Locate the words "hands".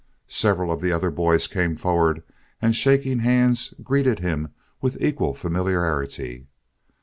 3.19-3.71